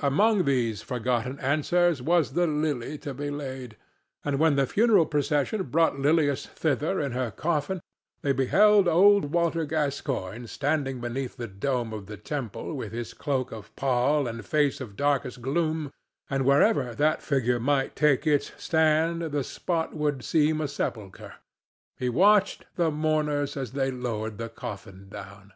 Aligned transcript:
Among 0.00 0.44
those 0.44 0.80
forgotten 0.80 1.40
ancestors 1.40 2.00
was 2.00 2.34
the 2.34 2.46
Lily 2.46 2.98
to 2.98 3.12
be 3.12 3.30
laid; 3.30 3.76
and 4.24 4.38
when 4.38 4.54
the 4.54 4.64
funeral 4.64 5.06
procession 5.06 5.60
brought 5.64 5.98
Lilias 5.98 6.46
thither 6.46 7.00
in 7.00 7.10
her 7.10 7.32
coffin, 7.32 7.80
they 8.20 8.30
beheld 8.30 8.86
old 8.86 9.32
Walter 9.32 9.64
Gascoigne 9.64 10.46
standing 10.46 11.00
beneath 11.00 11.36
the 11.36 11.48
dome 11.48 11.92
of 11.92 12.06
the 12.06 12.16
temple 12.16 12.74
with 12.74 12.92
his 12.92 13.12
cloak 13.12 13.50
of 13.50 13.74
pall 13.74 14.28
and 14.28 14.46
face 14.46 14.80
of 14.80 14.94
darkest 14.94 15.42
gloom, 15.42 15.90
and 16.30 16.44
wherever 16.44 16.94
that 16.94 17.20
figure 17.20 17.58
might 17.58 17.96
take 17.96 18.24
its 18.24 18.52
stand 18.56 19.20
the 19.32 19.42
spot 19.42 19.94
would 19.96 20.22
seem 20.22 20.60
a 20.60 20.68
sepulchre. 20.68 21.34
He 21.98 22.08
watched 22.08 22.66
the 22.76 22.92
mourners 22.92 23.56
as 23.56 23.72
they 23.72 23.90
lowered 23.90 24.38
the 24.38 24.48
coffin 24.48 25.08
down. 25.08 25.54